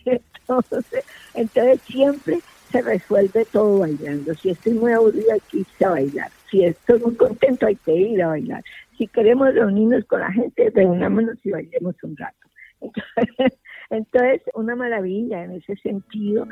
entonces, 0.04 1.04
entonces 1.34 1.80
siempre 1.82 2.38
se 2.70 2.82
resuelve 2.82 3.46
todo 3.52 3.78
bailando. 3.78 4.34
Si 4.34 4.50
estoy 4.50 4.74
muy 4.74 4.92
aburrida, 4.92 5.34
hay 5.34 5.40
que 5.48 5.84
a 5.84 5.90
bailar. 5.90 6.30
Si 6.50 6.64
estoy 6.64 6.98
muy 7.00 7.14
contento, 7.14 7.66
hay 7.66 7.76
que 7.76 7.94
ir 7.94 8.22
a 8.22 8.28
bailar. 8.28 8.64
Si 8.98 9.06
queremos 9.06 9.54
reunirnos 9.54 10.04
con 10.06 10.20
la 10.20 10.32
gente, 10.32 10.70
reunámonos 10.74 11.38
y 11.44 11.52
bailemos 11.52 11.94
un 12.02 12.16
rato. 12.16 12.48
Entonces, 13.90 14.42
una 14.54 14.76
maravilla 14.76 15.44
en 15.44 15.52
ese 15.52 15.76
sentido. 15.76 16.46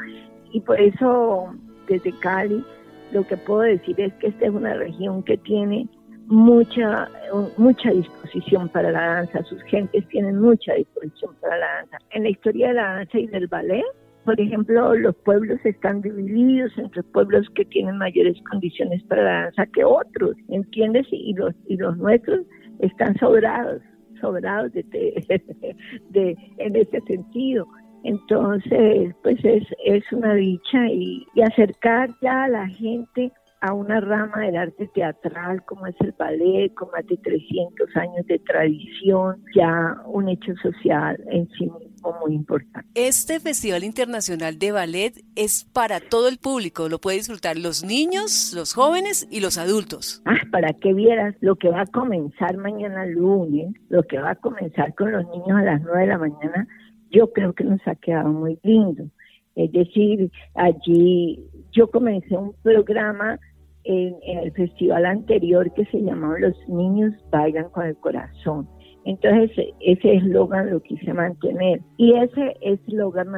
Y 0.53 0.61
por 0.61 0.81
eso, 0.81 1.53
desde 1.89 2.17
Cali, 2.21 2.65
lo 3.13 3.27
que 3.27 3.37
puedo 3.37 3.63
decir 3.63 4.01
es 4.01 4.13
que 4.15 4.29
esta 4.29 4.47
es 4.47 4.53
una 4.53 4.75
región 4.75 5.23
que 5.23 5.37
tiene 5.39 5.89
mucha 6.27 7.09
mucha 7.57 7.91
disposición 7.91 8.69
para 8.69 8.91
la 8.91 9.01
danza, 9.01 9.45
sus 9.45 9.63
gentes 9.65 10.07
tienen 10.09 10.41
mucha 10.41 10.75
disposición 10.75 11.35
para 11.41 11.57
la 11.57 11.67
danza. 11.67 11.99
En 12.11 12.25
la 12.25 12.31
historia 12.31 12.69
de 12.69 12.75
la 12.75 12.95
danza 12.95 13.19
y 13.19 13.27
del 13.29 13.47
ballet, 13.47 13.85
por 14.27 14.41
ejemplo, 14.41 14.95
los 14.97 15.15
pueblos 15.25 15.59
están 15.65 16.03
divididos 16.03 16.77
entre 16.77 17.03
pueblos 17.05 17.47
que 17.55 17.65
tienen 17.65 17.97
mayores 17.97 18.37
condiciones 18.51 19.03
para 19.05 19.23
la 19.23 19.43
danza 19.43 19.67
que 19.67 19.85
otros, 19.85 20.37
¿entiendes? 20.49 21.07
Y 21.13 21.33
los, 21.33 21.55
y 21.69 21.77
los 21.77 21.97
nuestros 21.97 22.41
están 22.81 23.17
sobrados 23.19 23.81
sobrados 24.21 24.73
de, 24.73 24.83
de, 26.11 26.37
en 26.59 26.77
ese 26.77 27.01
sentido. 27.03 27.67
Entonces, 28.03 29.15
pues 29.23 29.39
es, 29.45 29.65
es 29.85 30.03
una 30.13 30.35
dicha 30.35 30.89
y, 30.89 31.27
y 31.35 31.43
acercar 31.43 32.11
ya 32.21 32.45
a 32.45 32.49
la 32.49 32.67
gente 32.67 33.31
a 33.61 33.73
una 33.73 34.01
rama 34.01 34.41
del 34.41 34.57
arte 34.57 34.89
teatral 34.95 35.65
como 35.65 35.87
es 35.87 35.95
el 36.01 36.13
ballet, 36.19 36.73
con 36.75 36.91
más 36.91 37.07
de 37.07 37.17
300 37.17 37.97
años 37.97 38.27
de 38.27 38.39
tradición, 38.41 39.43
ya 39.55 39.97
un 40.07 40.29
hecho 40.29 40.55
social 40.63 41.19
en 41.31 41.49
sí 41.51 41.65
mismo 41.65 41.86
muy 42.03 42.35
importante. 42.35 42.89
Este 42.95 43.41
Festival 43.41 43.85
Internacional 43.85 44.59
de 44.59 44.73
Ballet 44.73 45.15
es 45.35 45.65
para 45.65 46.01
todo 46.01 46.29
el 46.29 46.39
público, 46.39 46.89
lo 46.89 47.01
pueden 47.01 47.21
disfrutar 47.21 47.57
los 47.57 47.85
niños, 47.85 48.53
los 48.55 48.75
jóvenes 48.75 49.27
y 49.31 49.41
los 49.41 49.59
adultos. 49.59 50.23
Ah, 50.25 50.37
para 50.51 50.73
que 50.73 50.93
vieras 50.93 51.35
lo 51.41 51.57
que 51.57 51.69
va 51.69 51.83
a 51.83 51.87
comenzar 51.87 52.57
mañana 52.57 53.07
lunes, 53.07 53.75
lo 53.89 54.03
que 54.03 54.19
va 54.19 54.31
a 54.31 54.35
comenzar 54.37 54.95
con 54.95 55.13
los 55.13 55.25
niños 55.29 55.59
a 55.59 55.63
las 55.63 55.83
9 55.83 56.01
de 56.01 56.07
la 56.07 56.19
mañana, 56.19 56.69
yo 57.11 57.33
creo 57.33 57.53
que 57.53 57.65
nos 57.65 57.81
ha 57.87 57.95
quedado 57.95 58.29
muy 58.29 58.59
lindo. 58.63 59.05
Es 59.55 59.73
decir, 59.73 60.31
allí 60.55 61.41
yo 61.73 61.91
comencé 61.91 62.37
un 62.37 62.55
programa 62.63 63.39
en, 63.85 64.17
el 64.23 64.53
festival 64.53 65.07
anterior 65.07 65.73
que 65.75 65.85
se 65.87 65.99
llamaba 65.99 66.39
Los 66.39 66.57
niños 66.69 67.15
bailan 67.31 67.71
con 67.71 67.87
el 67.87 67.97
corazón. 67.97 68.69
Entonces 69.07 69.69
ese 69.81 70.15
eslogan 70.15 70.71
lo 70.71 70.83
quise 70.83 71.13
mantener 71.15 71.81
y 71.97 72.15
ese 72.15 72.57
eslogan 72.61 73.29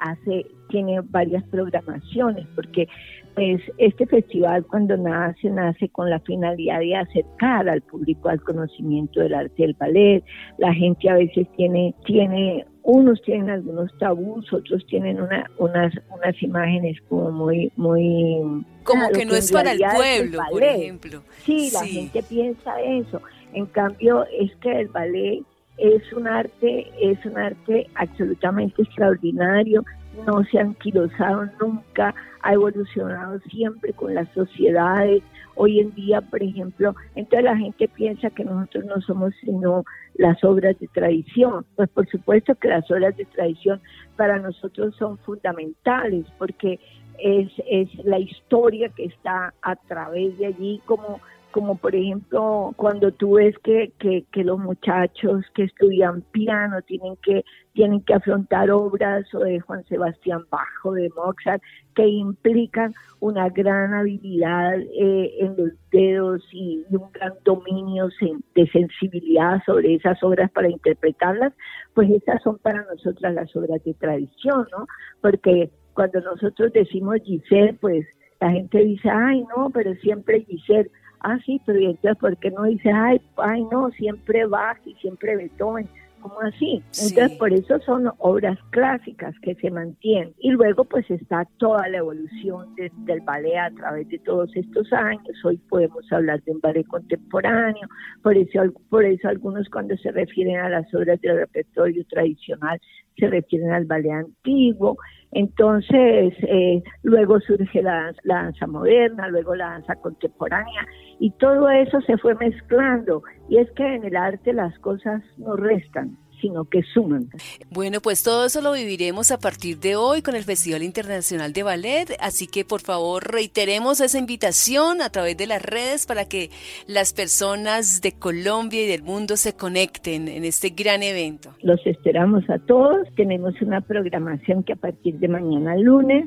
hace 0.00 0.46
tiene 0.68 1.00
varias 1.00 1.42
programaciones 1.48 2.46
porque 2.54 2.86
pues 3.34 3.60
este 3.78 4.06
festival 4.06 4.64
cuando 4.66 4.96
nace 4.96 5.50
nace 5.50 5.88
con 5.88 6.08
la 6.08 6.20
finalidad 6.20 6.78
de 6.78 6.94
acercar 6.94 7.68
al 7.68 7.80
público 7.82 8.28
al 8.28 8.40
conocimiento 8.42 9.18
del 9.18 9.34
arte 9.34 9.62
del 9.62 9.74
ballet. 9.74 10.22
La 10.56 10.72
gente 10.72 11.10
a 11.10 11.14
veces 11.14 11.48
tiene 11.56 11.96
tiene 12.06 12.64
unos 12.88 13.20
tienen 13.20 13.50
algunos 13.50 13.92
tabús, 13.98 14.50
otros 14.50 14.84
tienen 14.86 15.20
una, 15.20 15.50
unas, 15.58 15.92
unas 16.10 16.42
imágenes 16.42 16.96
como 17.06 17.30
muy, 17.30 17.70
muy... 17.76 18.64
Como 18.82 19.10
que 19.10 19.26
no 19.26 19.34
es 19.34 19.52
para 19.52 19.72
el 19.72 19.80
pueblo, 19.94 20.40
por 20.50 20.62
ejemplo. 20.62 21.22
Sí, 21.44 21.70
la 21.70 21.84
gente 21.84 22.22
piensa 22.22 22.80
eso. 22.80 23.20
En 23.52 23.66
cambio, 23.66 24.24
es 24.32 24.56
que 24.62 24.80
el 24.80 24.88
ballet 24.88 25.42
es 25.76 26.10
un 26.14 26.28
arte, 26.28 26.90
es 26.98 27.22
un 27.26 27.36
arte 27.36 27.88
absolutamente 27.94 28.80
extraordinario, 28.80 29.84
no 30.26 30.44
se 30.44 30.58
ha 30.58 30.62
anquilosado 30.62 31.46
nunca, 31.60 32.14
ha 32.42 32.52
evolucionado 32.52 33.40
siempre 33.50 33.92
con 33.92 34.14
las 34.14 34.28
sociedades. 34.32 35.22
Hoy 35.54 35.80
en 35.80 35.94
día, 35.94 36.20
por 36.20 36.42
ejemplo, 36.42 36.94
entonces 37.14 37.44
la 37.44 37.56
gente 37.56 37.88
piensa 37.88 38.30
que 38.30 38.44
nosotros 38.44 38.84
no 38.84 39.00
somos 39.00 39.34
sino 39.40 39.84
las 40.14 40.42
obras 40.44 40.78
de 40.78 40.88
tradición. 40.88 41.64
Pues 41.76 41.88
por 41.90 42.08
supuesto 42.08 42.54
que 42.54 42.68
las 42.68 42.88
obras 42.90 43.16
de 43.16 43.24
tradición 43.24 43.80
para 44.16 44.38
nosotros 44.38 44.94
son 44.96 45.18
fundamentales 45.18 46.26
porque 46.38 46.78
es, 47.18 47.50
es 47.68 47.92
la 48.04 48.18
historia 48.18 48.88
que 48.90 49.06
está 49.06 49.52
a 49.62 49.76
través 49.76 50.38
de 50.38 50.46
allí, 50.46 50.80
como 50.86 51.20
como 51.50 51.76
por 51.76 51.94
ejemplo 51.94 52.72
cuando 52.76 53.10
tú 53.12 53.34
ves 53.34 53.56
que, 53.62 53.92
que, 53.98 54.44
los 54.44 54.58
muchachos 54.58 55.44
que 55.54 55.64
estudian 55.64 56.22
piano 56.32 56.80
tienen 56.82 57.16
que 57.22 57.44
tienen 57.72 58.00
que 58.02 58.14
afrontar 58.14 58.70
obras 58.70 59.32
o 59.34 59.40
de 59.40 59.60
Juan 59.60 59.84
Sebastián 59.84 60.44
Bajo, 60.50 60.94
de 60.94 61.10
Mozart, 61.10 61.62
que 61.94 62.06
implican 62.08 62.92
una 63.20 63.48
gran 63.50 63.94
habilidad 63.94 64.78
eh, 64.80 65.34
en 65.38 65.56
los 65.56 65.72
dedos 65.92 66.42
y, 66.52 66.84
un 66.90 67.12
gran 67.12 67.34
dominio 67.44 68.08
de 68.54 68.66
sensibilidad 68.68 69.62
sobre 69.64 69.94
esas 69.94 70.20
obras 70.22 70.50
para 70.50 70.68
interpretarlas, 70.68 71.52
pues 71.94 72.10
esas 72.10 72.42
son 72.42 72.58
para 72.58 72.84
nosotras 72.84 73.34
las 73.34 73.54
obras 73.54 73.82
de 73.84 73.94
tradición, 73.94 74.66
¿no? 74.72 74.86
Porque 75.20 75.70
cuando 75.94 76.20
nosotros 76.20 76.72
decimos 76.72 77.16
Giselle, 77.24 77.74
pues 77.74 78.06
la 78.40 78.50
gente 78.50 78.78
dice, 78.78 79.08
ay, 79.10 79.44
no, 79.56 79.70
pero 79.70 79.94
siempre 79.96 80.44
Giselle 80.44 80.90
ah, 81.20 81.38
sí, 81.44 81.60
pero 81.64 81.78
entonces 81.78 82.16
por 82.18 82.36
qué 82.38 82.50
no 82.50 82.64
dice, 82.64 82.90
ay, 82.90 83.20
ay, 83.36 83.64
no, 83.70 83.90
siempre 83.90 84.46
Bach 84.46 84.78
y 84.84 84.94
siempre 84.94 85.36
Beethoven? 85.36 85.88
como 86.20 86.40
así? 86.40 86.82
Entonces, 87.00 87.32
por 87.38 87.52
eso 87.52 87.78
son 87.80 88.10
obras 88.18 88.58
clásicas 88.70 89.34
que 89.42 89.54
se 89.56 89.70
mantienen. 89.70 90.34
Y 90.38 90.50
luego, 90.50 90.84
pues 90.84 91.10
está 91.10 91.46
toda 91.58 91.88
la 91.88 91.98
evolución 91.98 92.74
del 92.76 93.20
ballet 93.20 93.56
a 93.56 93.70
través 93.70 94.08
de 94.08 94.18
todos 94.20 94.54
estos 94.54 94.92
años. 94.92 95.44
Hoy 95.44 95.58
podemos 95.68 96.10
hablar 96.12 96.42
de 96.44 96.52
un 96.52 96.60
ballet 96.60 96.86
contemporáneo. 96.86 97.88
Por 98.22 98.36
eso, 98.36 98.60
por 98.88 99.04
eso 99.04 99.28
algunos 99.28 99.68
cuando 99.70 99.96
se 99.98 100.10
refieren 100.12 100.58
a 100.58 100.68
las 100.68 100.92
obras 100.94 101.20
del 101.20 101.36
repertorio 101.36 102.04
tradicional 102.06 102.80
se 103.16 103.26
refieren 103.26 103.72
al 103.72 103.84
ballet 103.84 104.12
antiguo. 104.12 104.96
Entonces, 105.32 106.34
eh, 106.42 106.82
luego 107.02 107.38
surge 107.40 107.82
la, 107.82 108.12
la, 108.24 108.44
danza 108.44 108.66
moderna, 108.66 109.28
luego 109.28 109.54
la 109.54 109.70
danza 109.70 109.96
contemporánea, 109.96 110.86
y 111.20 111.30
todo 111.32 111.68
eso 111.68 112.00
se 112.02 112.16
fue 112.16 112.34
mezclando. 112.36 113.22
Y 113.48 113.58
es 113.58 113.70
que 113.72 113.94
en 113.94 114.04
el 114.04 114.16
arte 114.16 114.52
las 114.52 114.78
cosas 114.78 115.22
no 115.36 115.56
restan, 115.56 116.16
sino 116.40 116.64
que 116.64 116.82
suman. 116.82 117.28
Bueno, 117.70 118.00
pues 118.00 118.22
todo 118.22 118.46
eso 118.46 118.60
lo 118.60 118.72
viviremos 118.72 119.30
a 119.30 119.38
partir 119.38 119.78
de 119.78 119.96
hoy 119.96 120.22
con 120.22 120.36
el 120.36 120.44
Festival 120.44 120.82
Internacional 120.82 121.52
de 121.52 121.62
Ballet, 121.62 122.16
así 122.20 122.46
que 122.46 122.64
por 122.64 122.80
favor 122.80 123.32
reiteremos 123.32 124.00
esa 124.00 124.18
invitación 124.18 125.02
a 125.02 125.10
través 125.10 125.36
de 125.36 125.46
las 125.46 125.62
redes 125.62 126.06
para 126.06 126.26
que 126.26 126.50
las 126.86 127.12
personas 127.12 128.00
de 128.00 128.12
Colombia 128.12 128.84
y 128.84 128.88
del 128.88 129.02
mundo 129.02 129.36
se 129.36 129.54
conecten 129.54 130.28
en 130.28 130.44
este 130.44 130.70
gran 130.70 131.02
evento. 131.02 131.54
Los 131.62 131.84
esperamos 131.86 132.48
a 132.50 132.58
todos, 132.58 133.06
tenemos 133.16 133.60
una 133.60 133.80
programación 133.80 134.62
que 134.62 134.72
a 134.72 134.76
partir 134.76 135.18
de 135.18 135.28
mañana 135.28 135.76
lunes 135.76 136.26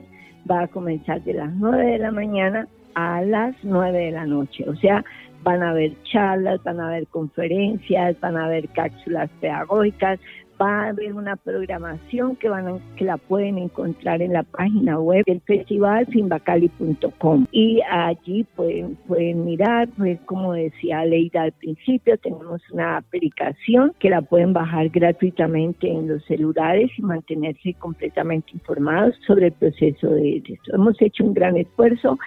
va 0.49 0.63
a 0.63 0.67
comenzar 0.67 1.23
de 1.23 1.33
las 1.33 1.53
9 1.53 1.85
de 1.85 1.99
la 1.99 2.11
mañana 2.11 2.67
a 2.93 3.21
las 3.21 3.55
9 3.63 3.97
de 3.97 4.11
la 4.11 4.25
noche, 4.25 4.67
o 4.67 4.75
sea, 4.75 5.03
van 5.43 5.63
a 5.63 5.71
haber 5.71 5.91
charlas, 6.03 6.63
van 6.63 6.79
a 6.79 6.87
haber 6.87 7.07
conferencias, 7.07 8.19
van 8.19 8.37
a 8.37 8.45
haber 8.45 8.67
cápsulas 8.69 9.29
pedagógicas, 9.39 10.19
va 10.61 10.85
a 10.85 10.89
haber 10.89 11.13
una 11.13 11.35
programación 11.35 12.35
que 12.35 12.49
van 12.49 12.67
a, 12.67 12.79
que 12.95 13.05
la 13.05 13.17
pueden 13.17 13.57
encontrar 13.57 14.21
en 14.21 14.33
la 14.33 14.43
página 14.43 14.99
web 14.99 15.23
del 15.25 15.41
festival 15.41 16.07
simbacali.com 16.11 17.47
y 17.51 17.81
allí 17.89 18.43
pueden 18.55 18.95
pueden 19.07 19.45
mirar 19.45 19.89
pues 19.97 20.19
como 20.25 20.53
decía 20.53 21.03
Leida 21.05 21.43
al 21.43 21.51
principio 21.53 22.17
tenemos 22.17 22.61
una 22.71 22.97
aplicación 22.97 23.93
que 23.99 24.09
la 24.09 24.21
pueden 24.21 24.53
bajar 24.53 24.89
gratuitamente 24.89 25.89
en 25.89 26.07
los 26.07 26.23
celulares 26.25 26.91
y 26.97 27.01
mantenerse 27.01 27.73
completamente 27.73 28.51
informados 28.53 29.15
sobre 29.25 29.47
el 29.47 29.53
proceso 29.53 30.09
de 30.09 30.37
esto. 30.37 30.75
Hemos 30.75 31.01
hecho 31.01 31.23
un 31.23 31.33
gran 31.33 31.57
esfuerzo 31.57 32.19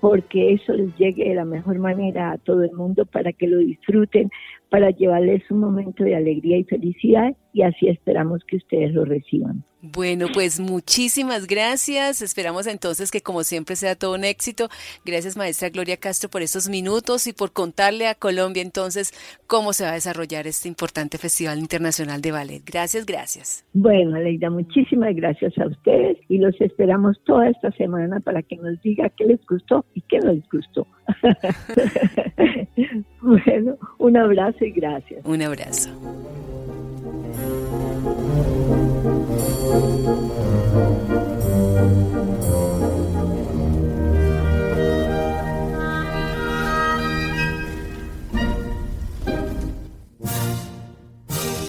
porque 0.00 0.52
eso 0.52 0.72
les 0.72 0.94
llegue 0.96 1.28
de 1.28 1.34
la 1.34 1.44
mejor 1.44 1.78
manera 1.78 2.32
a 2.32 2.38
todo 2.38 2.62
el 2.62 2.72
mundo 2.72 3.06
para 3.06 3.32
que 3.32 3.46
lo 3.46 3.58
disfruten, 3.58 4.30
para 4.70 4.90
llevarles 4.90 5.42
un 5.50 5.60
momento 5.60 6.04
de 6.04 6.16
alegría 6.16 6.58
y 6.58 6.64
felicidad 6.64 7.34
y 7.52 7.62
así 7.62 7.88
esperamos 7.88 8.42
que 8.46 8.56
ustedes 8.56 8.92
lo 8.92 9.04
reciban. 9.04 9.64
Bueno, 9.80 10.26
pues 10.32 10.58
muchísimas 10.58 11.46
gracias. 11.46 12.20
Esperamos 12.20 12.66
entonces 12.66 13.10
que 13.10 13.20
como 13.20 13.44
siempre 13.44 13.76
sea 13.76 13.94
todo 13.94 14.14
un 14.14 14.24
éxito. 14.24 14.68
Gracias 15.04 15.36
maestra 15.36 15.70
Gloria 15.70 15.96
Castro 15.96 16.28
por 16.28 16.42
estos 16.42 16.68
minutos 16.68 17.26
y 17.26 17.32
por 17.32 17.52
contarle 17.52 18.08
a 18.08 18.14
Colombia 18.14 18.62
entonces 18.62 19.12
cómo 19.46 19.72
se 19.72 19.84
va 19.84 19.90
a 19.90 19.94
desarrollar 19.94 20.46
este 20.46 20.68
importante 20.68 21.18
Festival 21.18 21.58
Internacional 21.58 22.20
de 22.20 22.32
Ballet. 22.32 22.62
Gracias, 22.64 23.06
gracias. 23.06 23.64
Bueno, 23.74 24.16
Aleida, 24.16 24.50
muchísimas 24.50 25.14
gracias 25.14 25.56
a 25.58 25.66
ustedes 25.66 26.18
y 26.28 26.38
los 26.38 26.58
esperamos 26.60 27.20
toda 27.24 27.48
esta 27.48 27.70
semana 27.72 28.20
para 28.20 28.42
que 28.42 28.56
nos 28.56 28.80
diga 28.82 29.08
qué 29.10 29.24
les 29.24 29.44
gustó 29.46 29.84
y 29.94 30.00
qué 30.02 30.18
no 30.18 30.32
les 30.32 30.48
gustó. 30.48 30.86
bueno, 33.26 33.76
un 33.98 34.16
abrazo 34.16 34.64
y 34.64 34.70
gracias. 34.70 35.24
Un 35.24 35.42
abrazo. 35.42 35.90